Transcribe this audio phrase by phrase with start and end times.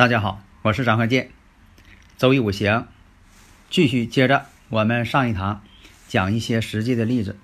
[0.00, 1.30] 大家好，我是张鹤建。
[2.16, 2.88] 周易五行，
[3.68, 5.60] 继续接着我们上一堂
[6.08, 7.36] 讲一些实际的例子。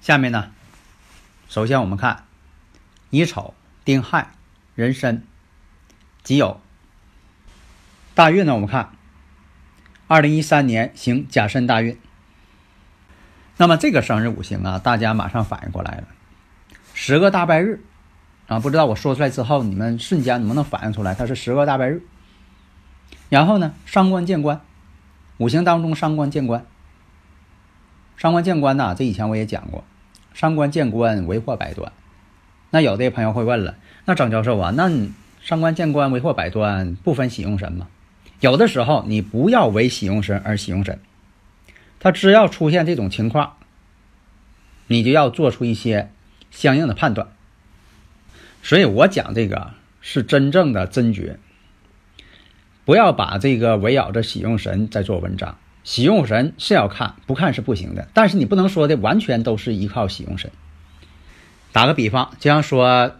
[0.00, 0.52] 下面呢，
[1.48, 2.22] 首先我们看
[3.10, 4.30] 乙丑、丁亥、
[4.76, 5.24] 壬申、
[6.22, 6.58] 己酉。
[8.14, 8.92] 大运呢，我们看
[10.06, 11.98] 二零一三年行甲申大运。
[13.56, 16.06] 那么这个生日五行啊，大家马上反应过来了，
[16.94, 17.82] 十个大拜日。
[18.52, 21.14] 啊，不知道我说出来之后，你们瞬间能不能反应出来？
[21.14, 22.02] 它是十个大白日。
[23.28, 24.60] 然后呢，伤官见官，
[25.38, 26.66] 五行当中伤官见官。
[28.18, 29.84] 伤官见官呐，这以前我也讲过，
[30.34, 31.92] 伤官见官为祸百端。
[32.70, 34.90] 那有的朋友会问了，那张教授啊，那
[35.40, 37.88] 伤官见官为祸百端不分喜用神吗？
[38.40, 41.00] 有的时候你不要为喜用神而喜用神，
[42.00, 43.54] 他只要出现这种情况，
[44.88, 46.10] 你就要做出一些
[46.50, 47.28] 相应的判断。
[48.62, 51.38] 所以我讲这个是真正的真诀，
[52.84, 55.58] 不要把这个围绕着喜用神在做文章。
[55.84, 58.06] 喜用神是要看，不看是不行的。
[58.14, 60.50] 但是你不能说的完全都是依靠喜用神。
[61.72, 63.16] 打个比方，就像说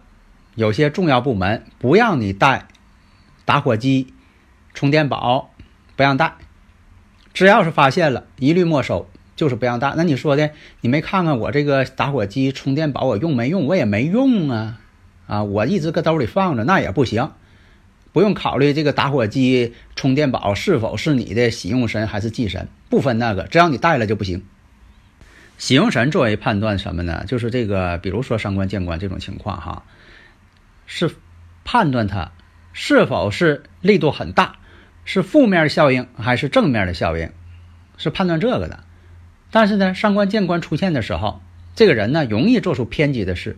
[0.55, 2.67] 有些重要部门不让你带
[3.43, 4.13] 打火机、
[4.73, 5.53] 充电宝，
[5.97, 6.35] 不让带，
[7.33, 9.93] 只要是发现了，一律没收，就是不让带。
[9.97, 13.65] 那你说的，你没看看我这个打火机、充电宝我用没用？
[13.65, 14.79] 我也没用啊。
[15.27, 17.31] 啊，我一直搁兜里放着，那也不行。
[18.11, 24.45] 不用考虑这个打火机、充电宝是否是你的喜用神还是忌神，不分那个，只要你带了就不行。
[25.57, 27.23] 喜用神作为判断什么呢？
[27.27, 29.83] 就是这个，比如说伤官见官这种情况哈，
[30.85, 31.09] 是
[31.63, 32.31] 判断它
[32.71, 34.57] 是否是力度很大，
[35.05, 37.31] 是负面效应还是正面的效应，
[37.97, 38.83] 是判断这个的。
[39.49, 41.41] 但是呢，伤官见官出现的时候，
[41.75, 43.57] 这个人呢容易做出偏激的事。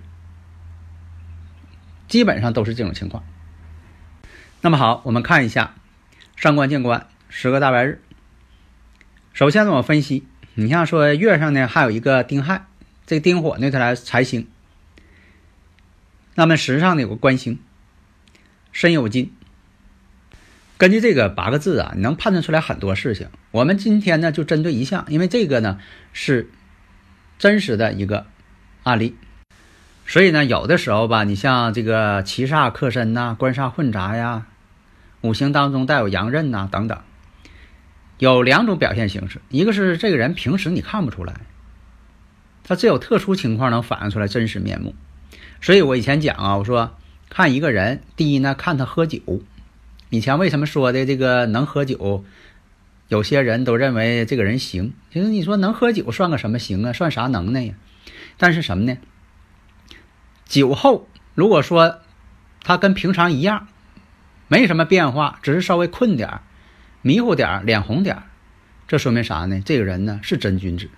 [2.07, 3.23] 基本上都是这种情况。
[4.61, 5.75] 那么好，我们看一下
[6.35, 8.01] 上官见官十个大白日。
[9.33, 12.65] 首先呢，我分析，你像说月上呢还有一个丁亥，
[13.05, 14.47] 这个丁火呢它来财星。
[16.35, 17.59] 那么时上呢有个官星，
[18.71, 19.33] 申酉金。
[20.77, 23.29] 根据这个八个字啊，你能判断出来很多事情。
[23.51, 25.79] 我们今天呢就针对一项，因为这个呢
[26.11, 26.49] 是
[27.37, 28.25] 真实的一个
[28.83, 29.15] 案例。
[30.07, 34.45] 所以呢，有的时候吧，你像这个七煞克身呐，官煞混杂呀，
[35.21, 36.99] 五行当中带有阳刃呐等等，
[38.19, 39.41] 有两种表现形式。
[39.49, 41.33] 一个是这个人平时你看不出来，
[42.63, 44.93] 他只有特殊情况能反映出来真实面目。
[45.59, 46.95] 所以我以前讲啊，我说
[47.29, 49.19] 看一个人，第一呢，看他喝酒。
[50.11, 52.23] 以前为什么说的这个能喝酒，
[53.07, 54.93] 有些人都认为这个人行。
[55.11, 56.93] 其实你说能喝酒算个什么行啊？
[56.93, 57.73] 算啥能耐呀？
[58.37, 58.95] 但是什么呢？
[60.55, 61.99] 酒后如果说
[62.61, 63.67] 他跟平常一样，
[64.47, 66.39] 没什么变化，只是稍微困点
[67.01, 68.23] 迷糊点脸红点
[68.87, 69.61] 这说明啥呢？
[69.65, 70.89] 这个人呢是真君子。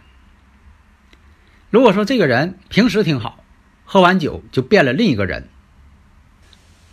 [1.72, 3.44] 如果说这个人平时挺好，
[3.84, 5.50] 喝完酒就变了另一个人。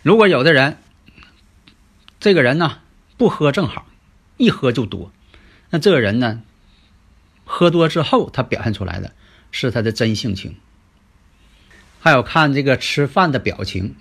[0.01, 0.79] 如果有的人，
[2.19, 2.79] 这个人呢
[3.15, 3.85] 不喝正好，
[4.37, 5.11] 一喝就多，
[5.69, 6.41] 那这个人呢
[7.43, 9.13] 喝多之后他表现出来的
[9.51, 10.57] 是他的真性情。
[12.05, 13.95] 还有看这个吃饭的表情，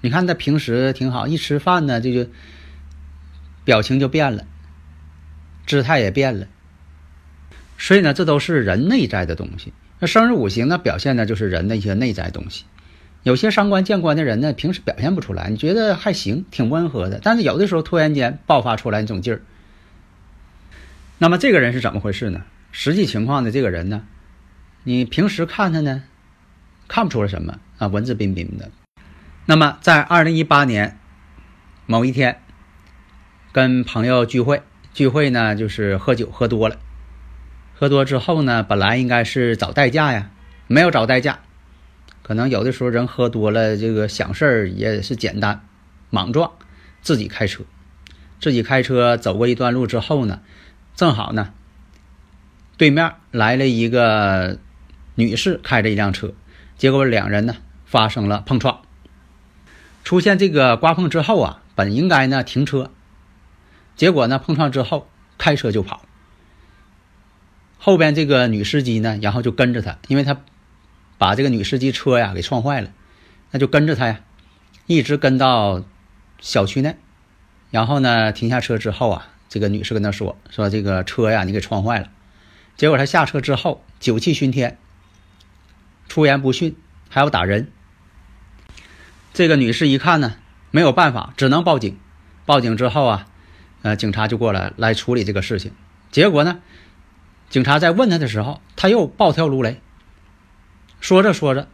[0.00, 2.28] 你看他平时挺好，一吃饭呢，这就
[3.64, 4.44] 表情就变了，
[5.64, 6.48] 姿态也变了。
[7.78, 9.72] 所以呢，这都是人内在的东西。
[10.00, 12.64] 那生日五行呢，表现的就是人的一些内在东西。
[13.22, 17.20] 有些伤官见官的人呢，平时表现不出来，你觉得还行，挺温和的。
[17.22, 19.40] 但是有的时候突然间爆发出来那种劲儿。
[21.18, 22.42] 那么这个人是怎么回事呢？
[22.72, 24.02] 实际情况呢，这个人呢，
[24.82, 26.02] 你平时看他呢？
[26.88, 28.70] 看不出来什么啊，文质彬彬的。
[29.46, 30.98] 那么在二零一八年
[31.86, 32.40] 某一天，
[33.52, 34.62] 跟朋友聚会，
[34.92, 36.78] 聚会呢就是喝酒喝多了，
[37.74, 40.30] 喝多之后呢，本来应该是找代驾呀，
[40.66, 41.40] 没有找代驾。
[42.22, 45.64] 可能有的时候人喝多了，这个想事儿也是简单，
[46.10, 46.50] 莽撞，
[47.00, 47.62] 自己开车，
[48.40, 50.40] 自己开车走过一段路之后呢，
[50.96, 51.52] 正好呢，
[52.76, 54.58] 对面来了一个
[55.14, 56.34] 女士，开着一辆车，
[56.76, 58.82] 结果两人呢发生了碰撞。
[60.04, 62.90] 出现这个刮碰之后啊，本应该呢停车，
[63.96, 66.02] 结果呢碰撞之后开车就跑。
[67.78, 70.40] 后边这个女司机呢，然后就跟着他，因为他
[71.18, 72.90] 把这个女司机车呀给撞坏了，
[73.50, 74.20] 那就跟着他呀，
[74.86, 75.84] 一直跟到
[76.40, 76.96] 小区内，
[77.70, 82.08] 然后呢停下车之后啊，这个女士跟他说说这个车呀你给撞坏了，
[82.76, 84.78] 结果他下车之后酒气熏天，
[86.16, 86.74] 出言不逊，
[87.10, 87.70] 还要打人。
[89.34, 90.36] 这个女士一看呢
[90.70, 91.98] 没有办法，只能报警。
[92.46, 93.26] 报警之后啊，
[93.82, 95.72] 呃警察就过来来处理这个事情。
[96.10, 96.62] 结果呢？
[97.50, 99.82] 警察在问他的时候，他又暴跳如雷。
[101.02, 101.68] 说着说着，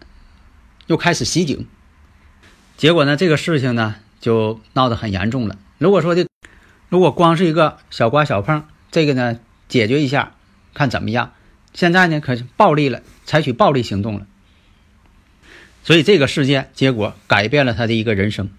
[0.89, 1.69] 又开始袭警。
[2.77, 5.57] 结果呢，这个事情呢就闹得很严重了。
[5.79, 6.27] 如果说的，
[6.89, 9.39] 如果光是一个小刮小碰，这个呢
[9.69, 10.33] 解决一下，
[10.75, 11.33] 看怎么样。
[11.75, 14.27] 现在呢可是暴力了，采取暴力行动了。
[15.83, 18.51] 所以这个事件结果改变了他的一个人生。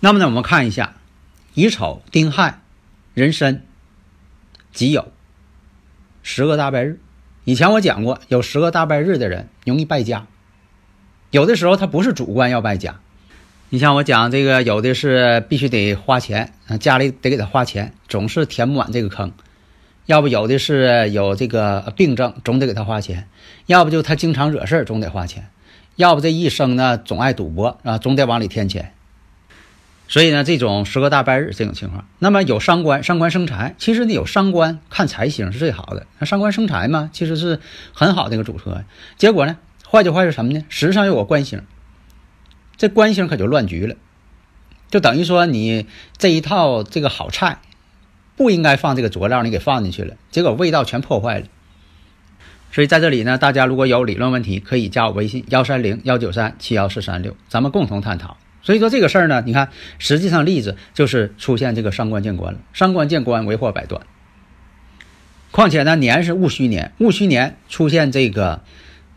[0.00, 0.94] 那么呢，我们看一下
[1.54, 2.60] 乙丑、丁亥、
[3.14, 3.66] 壬申、
[4.72, 5.06] 己酉。
[6.22, 7.00] 十个大败日，
[7.44, 10.26] 以前我讲过，有十个大败日的人容易败家。
[11.30, 13.00] 有的时候他不是主观要败家，
[13.70, 19.30] 你像我讲这个，有的是必须得花钱，家里得给他花钱，总是填不满这个坑；
[20.08, 23.24] 要不有的是有这个病症，总得给他花钱；
[23.66, 25.42] 要不就他经常惹事总得花钱；
[25.96, 28.94] 要不这一生呢总爱赌博啊，总得往里添钱。
[30.08, 33.74] 所以呢，这种十个大败日这种情况，那么有伤官，伤官生财。
[33.76, 36.06] 其实呢，有伤官看财星是最好的。
[36.18, 37.60] 那伤官生财嘛，其实是
[37.92, 38.84] 很好的一个组合。
[39.18, 39.58] 结果呢，
[39.90, 40.64] 坏就坏在什么呢？
[40.70, 41.60] 时上有个官星，
[42.78, 43.96] 这官星可就乱局了，
[44.90, 47.58] 就等于说你这一套这个好菜，
[48.38, 51.46] 不应该放这个佐料，你给放进去了，结果味道全破坏了。
[52.70, 58.36] 所以在这里呢，大家如果有理论问题，可以加我微信幺三零幺九三七幺四三六，咱们共同探讨。
[58.62, 64.00] 所以说这个事儿呢，你看，实际上例子就是出现这个伤官见官了，伤官见官为祸百端。
[65.50, 68.62] 况且呢，年是戊戌年，戊戌年出现这个，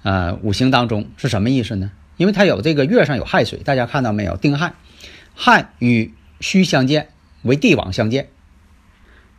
[0.01, 1.91] 呃，五行当中是什么意思呢？
[2.17, 4.37] 因为它有这个月上有亥水，大家看到没有？
[4.37, 4.73] 丁亥，
[5.35, 7.09] 亥与戌相见
[7.41, 8.29] 为地网相见，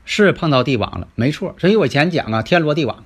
[0.04, 1.54] 是碰到地网了，没错。
[1.58, 3.04] 所以我以前讲啊，天罗地网，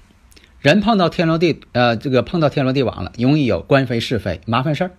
[0.60, 4.90] 人碰到天罗地，呃，这个碰到天罗地网了，容易有官非是非麻烦事儿。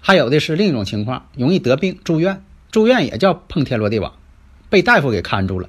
[0.00, 4.14] 还有的是另一种情况，容易得病住院，住院也叫碰天罗地网，
[4.68, 5.68] 被大夫给看住了。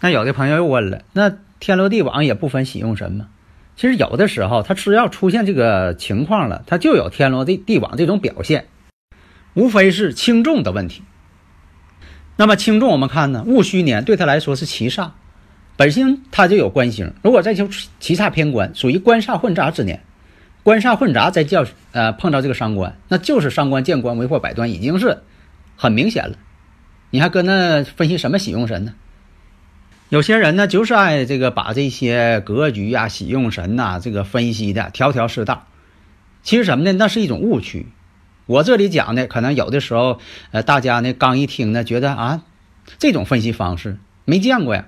[0.00, 3.28] 那有的朋友又问了，那天罗地网也不分喜用神吗？
[3.76, 8.66] 其实有的时候，它只要出现这个情况了，它就有天罗地地网这种表现，
[9.54, 11.02] 无非是轻重的问题。
[12.40, 15.10] 那么轻重我们看呢，戊戌年对他来说是七煞，
[15.76, 17.68] 本身它就有官星，如果再求
[17.98, 20.00] 七煞偏官，属于官煞混杂之年。
[20.62, 25.18] 官煞混杂，再叫呃碰到这个伤官，那就是伤官见官为祸百端，已经是
[25.76, 26.36] 很明显了。
[27.10, 28.94] 你还搁那分析什么喜用神呢？
[30.08, 35.66] 有些人呢就是爱这个把这些格局啊、喜用神呐这个分析的条条是道。
[36.44, 36.92] 其实什么呢？
[36.92, 37.86] 那是一种误区。
[38.48, 40.20] 我这里讲的可能有的时候，
[40.52, 42.42] 呃，大家呢刚一听呢，觉得啊
[42.98, 44.86] 这种分析方式没见过呀。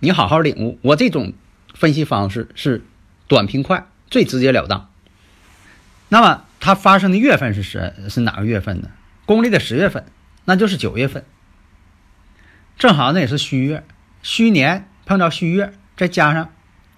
[0.00, 1.32] 你好好领悟，我这种
[1.74, 2.84] 分析方式是
[3.28, 4.90] 短平快，最直截了当。
[6.08, 8.90] 那么它发生的月份是什是哪个月份呢？
[9.26, 10.04] 公历的十月份，
[10.44, 11.24] 那就是九月份。
[12.76, 13.84] 正好那也是戌月，
[14.24, 16.50] 戌年碰到戌月，再加上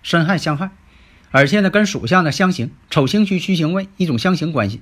[0.03, 0.71] 申亥相害，
[1.31, 4.81] 而且呢跟属相的相刑，丑刑戌戌刑未，一种相刑关系。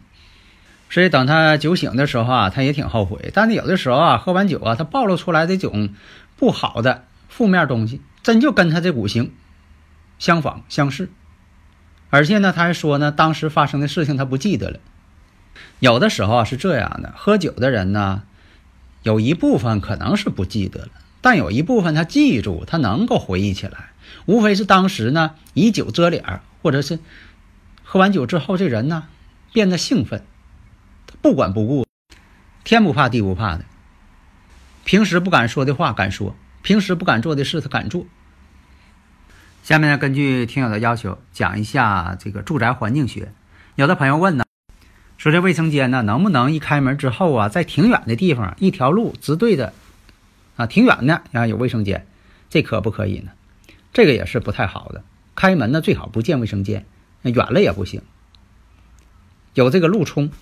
[0.92, 3.30] 所以等他酒醒的时候啊，他也挺后悔。
[3.32, 5.88] 但是有的时候啊，喝完酒啊，他暴露出来这种
[6.36, 9.32] 不好的负面东西，真就跟他这五行
[10.18, 11.08] 相仿相似。
[12.10, 14.80] 而且呢，他还说呢，当时发生的事情他不记得了。
[15.80, 18.24] 有的时候啊是这样的，喝酒的人呢，
[19.02, 20.90] 有一部分可能是不记得了，
[21.22, 23.92] 但有一部分他记住，他能够回忆起来。
[24.26, 26.98] 无非是当时呢以酒遮脸，或者是
[27.82, 29.04] 喝完酒之后这人呢
[29.54, 30.22] 变得兴奋，
[31.22, 31.86] 不管不顾，
[32.64, 33.64] 天不怕地不怕的。
[34.84, 38.06] 平时不敢说的话敢说，平时不敢做的事他敢做。
[39.62, 43.32] 下面呢，根据听友的要求，讲一下这个住宅环境学。
[43.76, 44.44] 有的朋友问呢，
[45.16, 49.72] 说这卫生间呢，能不能一开门之后啊，在挺远的地方，一条路直对着，
[50.56, 52.04] 啊，挺远的啊有卫生间，
[52.50, 53.30] 这可不可以呢？
[53.92, 55.04] 这个也是不太好的。
[55.36, 56.84] 开门呢，最好不见卫生间，
[57.22, 58.02] 远了也不行。
[59.54, 60.32] 有这个路冲，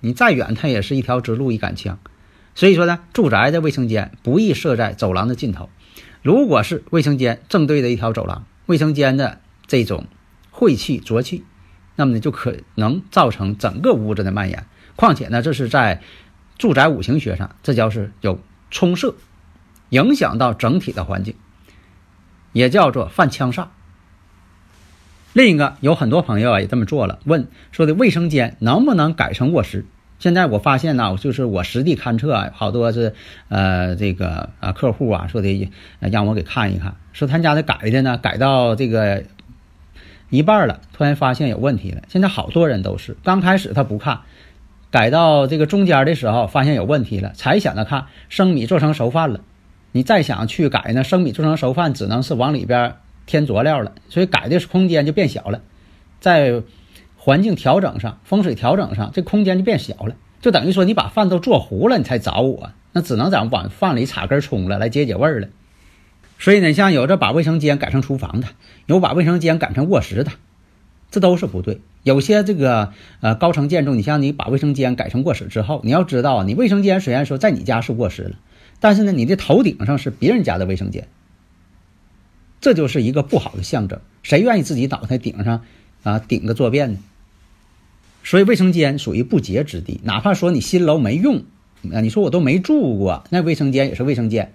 [0.00, 1.98] 你再远，它也是一条直路一杆枪。
[2.54, 5.68] 所以说呢，住宅的卫生间不宜设在走廊的尽头。
[6.22, 10.06] 如果是卫生间正对着一条走廊，卫生间的这种
[10.50, 11.44] 晦气浊气，
[11.94, 14.66] 那么呢就可能造成整个屋子的蔓延。
[14.96, 16.02] 况且呢，这是在
[16.58, 19.14] 住宅五行学上，这叫是有冲射，
[19.90, 21.34] 影响到整体的环境，
[22.52, 23.68] 也叫做犯枪煞。
[25.36, 29.84] 另一个有很多朋友啊也这么做了，问说的卫生间能不能改成卧室？
[30.18, 33.12] 现在我发现呢，就是我实地勘测啊，好多是
[33.50, 39.24] 呃这个啊客户啊说的让我给看一看，说他家的改的呢改到这个
[40.30, 42.00] 一半了，突然发现有问题了。
[42.08, 44.20] 现在好多人都是刚开始他不看，
[44.90, 49.40] 改到这个中间的时候发现有问题了，才想着看生米做成熟饭了。
[49.92, 52.94] 你再想去改呢，生米做成熟饭只能是往里边。
[53.26, 55.60] 添佐料了，所以改的是空间就变小了，
[56.20, 56.62] 在
[57.16, 65.48] 环境调整上、风水调整上，这空间就变小了，就等于说你把饭都做糊了，你才找我，那只能咱往饭里插根葱了，来解解味儿了。
[66.38, 68.46] 所以呢，像有这把卫生间改成厨房的，
[68.86, 70.30] 有把卫生间改成卧室的，
[71.10, 71.80] 这都是不对。
[72.04, 78.36] 有些这个呃高层建筑，你像你把卫生间改成卧室之后，你要知道啊，你卫生间虽然说在你家是卧室了，
[78.78, 81.08] 但是呢，你的头顶上是别人家的卫生间。
[82.66, 85.62] 这就是一个不好的象征，谁愿意自己脑袋顶上
[86.02, 86.98] 啊顶个坐便呢？
[88.24, 91.44] 所以卫生间属于不洁之地，哪怕说你新楼没用
[91.94, 94.52] 啊，你说我都没住过，那卫生间也是卫生间。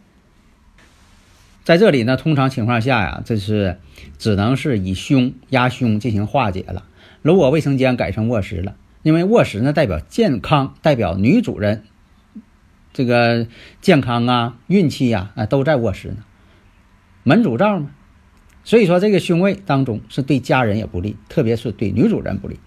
[1.63, 3.80] 在这里呢，通常情况下呀，这是
[4.20, 6.84] 只能是以凶压凶进行化解了。
[7.22, 11.86] 如果卫生间改成卧室了，因为卧室呢代表健康，代表女主人
[12.91, 13.48] 这个
[13.80, 16.18] 健康啊、运气呀啊都在卧室呢。
[17.24, 17.91] 门主罩嘛，
[18.63, 22.60] 所以说这个凶位当中是对家人也不利，特别是对女主人不利。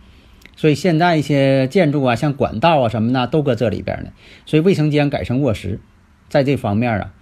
[0.57, 4.11] 所以现在一些建筑啊，像管道啊什么的都搁这里边呢。
[4.45, 5.81] 所以卫生间改成卧室，
[6.29, 7.13] 在这方面啊，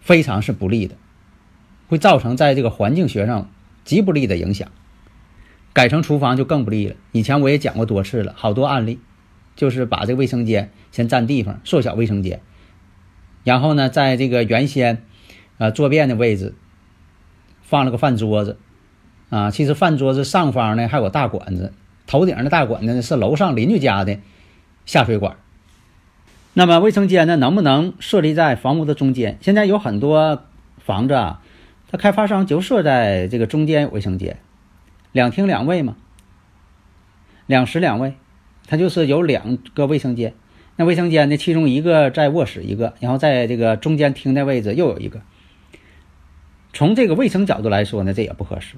[0.00, 0.96] 非常是不利的，
[1.88, 3.50] 会造成在这个环境学上
[3.84, 4.68] 极不利的影响。
[5.72, 6.96] 改成厨房就更不利了。
[7.12, 8.98] 以前我也讲过多次了，好多案例，
[9.54, 12.40] 就是把这个卫生间先占地方，缩小卫生间，
[13.44, 15.04] 然后呢，在这个原先。
[15.58, 16.54] 啊，坐便的位置
[17.70, 18.58] 放了个饭桌子，
[19.28, 21.72] 啊，其实饭桌子上方呢还有大管子，
[22.08, 24.18] 头顶上的大管子呢是楼上邻居家的
[24.86, 25.36] 下水管。
[26.52, 29.38] 那么卫生间呢能不能设立在房屋的中间？
[29.40, 30.42] 现在有很多
[30.78, 31.40] 房子啊，
[31.88, 34.38] 它开发商就设在这个中间有卫生间，
[35.12, 35.94] 两厅两卫嘛，
[37.46, 38.14] 两室两卫，
[38.66, 40.34] 它就是有两个卫生间。
[40.74, 45.20] 那卫生间呢，其中一个在卧室一个，然后在这个中间厅的位置又有一个。
[46.72, 48.76] 从这个卫生角度来说呢，这也不合适。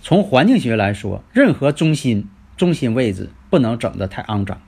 [0.00, 4.60] 从环境学来说，任何中心中心位置不能整得太肮脏。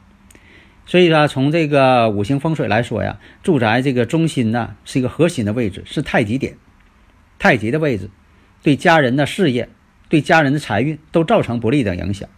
[0.87, 6.57] 所以说，从这个五行风水来说呀，住宅这个中心呢是一个核心的位置，是太极点，
[7.39, 8.11] 太极的位置，
[8.63, 9.69] 对家人的事业、
[10.09, 12.29] 对家人的财运都造成不利的影响。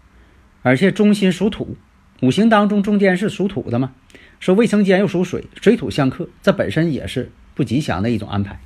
[0.62, 1.76] 而且中心属土，
[2.22, 3.92] 五行当中中间是属土的嘛，
[4.40, 8.58] 说卫生间又属水，水土相克，这本身也是不吉祥的一种安排。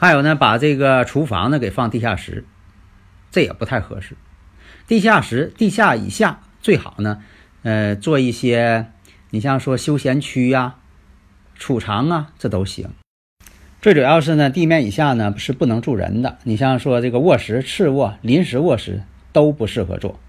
[0.00, 2.44] 还有呢，把这个厨房呢给放地下室，
[3.32, 4.16] 这也不太合适。
[4.86, 7.20] 地下室、地下以下最好呢，
[7.64, 8.92] 呃，做一些，
[9.30, 10.76] 你像说休闲区呀、
[11.56, 12.90] 储藏啊，这都行。
[13.82, 16.38] 最主要是呢，地面以下呢是不能住人的。
[16.44, 19.02] 你像说这个卧室、次卧、临时卧室
[19.32, 20.20] 都不适合做。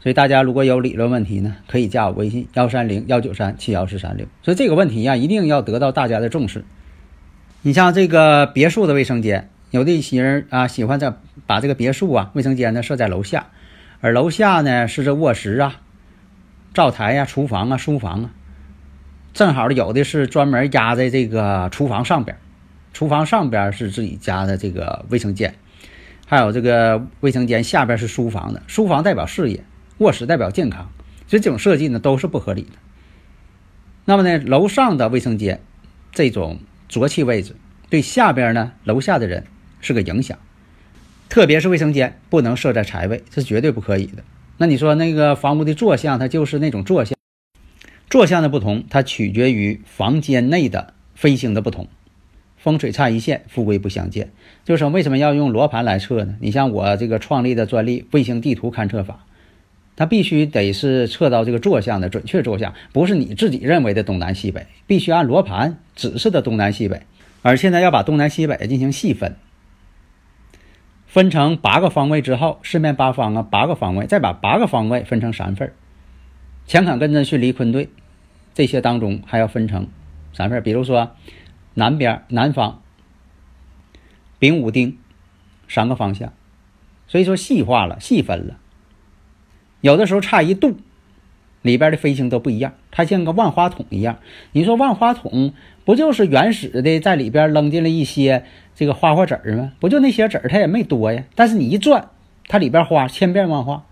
[0.00, 4.26] 所以大家如果有理论问题呢，可以加我微信幺三零幺九三七幺四三六。
[4.42, 6.64] 所以这个问题呀，一定要得到大家的重视。
[7.62, 11.14] 你像这个别墅的卫生间，有的一些人啊喜欢在
[11.46, 13.48] 把这个别墅啊卫生间呢设在楼下，
[14.00, 15.80] 而楼下呢是这卧室啊、
[16.72, 18.30] 灶台呀、厨房啊、书房啊，
[19.34, 22.36] 正好有的是专门压在这个厨房上边，
[22.92, 25.56] 厨房上边是自己家的这个卫生间，
[26.26, 29.64] 还有这个卫生间下边是书房的，书房代表事业，
[29.98, 30.92] 卧室代表健康，
[31.26, 32.78] 所以这种设计呢都是不合理的。
[34.04, 35.60] 那么呢，楼上的卫生间
[36.12, 36.60] 这种。
[36.88, 37.54] 浊气位置
[37.90, 39.44] 对下边呢楼下的人
[39.80, 40.38] 是个影响，
[41.28, 44.24] 特别是卫生间不能设在财位，是绝对不可以的。
[44.56, 47.16] 那你说那个房屋的坐向，它就是那种坐向，
[48.10, 51.86] 坐向的不同，它取决于房间内的飞星的不同。
[52.56, 54.32] 风水差一线，富贵不相见。
[54.64, 56.34] 就是为什么要用罗盘来测呢？
[56.40, 59.24] 你像我这个创立的专利卫星地图勘测法。
[59.98, 67.02] 它必须得是测到这个坐向的准确坐向，不是你自己认为的东南西北，必须按罗盘指示的东南西北。
[67.42, 69.34] 而现在要把东南西北进行细分，
[71.08, 75.72] 分成八个方位之后，四面八方啊，八个方位，再把八个方位分成三份
[76.68, 77.88] 乾坎艮震巽离坤兑，
[78.54, 79.88] 这些当中还要分成
[80.32, 81.16] 三份比如说
[81.74, 82.82] 南边南方
[84.38, 84.96] 丙午丁
[85.66, 86.32] 三个方向，
[87.08, 88.58] 所以说细化了，细分了。
[89.80, 90.76] 有的时候差一度，
[91.62, 94.18] 里边的飞星都不一样，它像个万花筒一样。
[94.52, 95.52] 你说万花筒
[95.84, 98.44] 不就是原始的在里边扔进了一些
[98.74, 99.72] 这个花花籽儿吗？
[99.80, 101.24] 不就那些籽儿，它也没多呀。
[101.34, 102.08] 但是你一转，
[102.46, 103.84] 它里边花千变万化，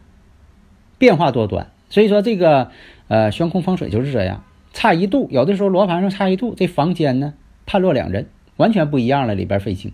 [0.98, 1.68] 变化多端。
[1.88, 2.70] 所以说这个
[3.08, 8.26] 呃悬空风水就是这样，差一度，有的时候罗盘上差一度，这房间呢判若两人，
[8.56, 9.92] 完全不一样了，里边飞星。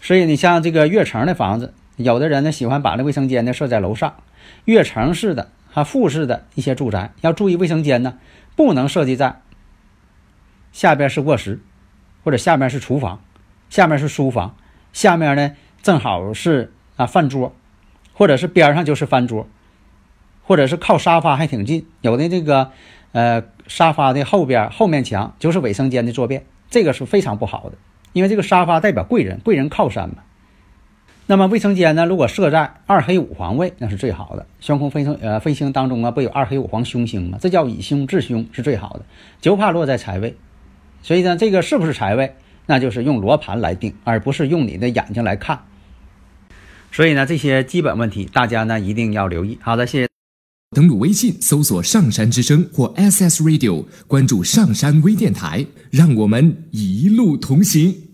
[0.00, 4.14] 所以你像这个跃层的房子，有的人呢喜欢把那卫生间呢设在楼上，
[4.64, 8.18] 跃层式的、哈复式的一些住宅，要注意卫生间呢
[8.54, 9.40] 不能设计在
[10.72, 11.60] 下边是卧室，
[12.24, 13.20] 或者下面是厨房，
[13.70, 14.56] 下面是书房，
[14.92, 17.54] 下面呢正好是啊饭桌，
[18.12, 19.48] 或者是边上就是饭桌。
[20.48, 22.70] 或者是靠沙发还挺近，有的这个，
[23.10, 27.76] 呃，沙发的后边后面墙就是卫生间的坐便，这个是非常不好的，
[28.12, 30.18] 因为这个沙发代表贵人，贵人靠山嘛。
[31.28, 34.46] 那么卫生间呢，如果设在二黑五黄位，那是最好的。
[34.60, 37.36] 悬空飞星呃飞星当中啊，不有二黑五黄凶星吗？
[37.40, 39.04] 这叫以凶制凶，是最好的，
[39.40, 40.36] 就怕落在财位。
[41.02, 45.64] 所以呢，这个是不是财位，那就是用罗盘来定，而不是用你的眼睛来看。
[46.92, 49.58] 所以呢，这些基本问题大家呢一定要留意。
[49.60, 50.08] 好的，谢谢。
[50.76, 58.05] 登录微信，搜索“上山之声”或 SS Radio，关注上山微电台，让我们一路同行。